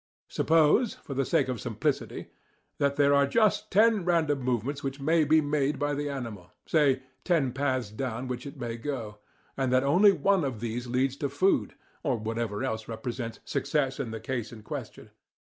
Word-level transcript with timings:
Suppose, 0.29 0.95
for 0.95 1.13
the 1.13 1.23
sake 1.25 1.47
of 1.47 1.61
simplicity, 1.61 2.29
that 2.79 2.95
there 2.95 3.13
are 3.13 3.27
just 3.27 3.69
ten 3.69 4.03
random 4.03 4.39
movements 4.39 4.83
which 4.83 4.99
may 4.99 5.23
be 5.23 5.41
made 5.41 5.77
by 5.77 5.93
the 5.93 6.09
animal 6.09 6.49
say, 6.65 7.03
ten 7.23 7.51
paths 7.53 7.91
down 7.91 8.27
which 8.27 8.47
it 8.47 8.57
may 8.57 8.77
go 8.77 9.19
and 9.55 9.71
that 9.71 9.83
only 9.83 10.11
one 10.11 10.43
of 10.43 10.59
these 10.59 10.87
leads 10.87 11.15
to 11.17 11.29
food, 11.29 11.75
or 12.01 12.17
whatever 12.17 12.63
else 12.63 12.87
represents 12.87 13.41
success 13.45 13.99
in 13.99 14.09
the 14.09 14.19
case 14.19 14.51
in 14.51 14.63
question. 14.63 15.11